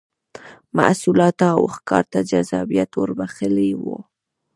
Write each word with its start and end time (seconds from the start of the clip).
محصولاتو 0.77 1.45
او 1.55 1.61
ښکار 1.75 2.03
ته 2.11 2.19
جذابیت 2.31 2.91
ور 2.95 3.09
بخښلی 3.19 3.69
و 3.81 3.83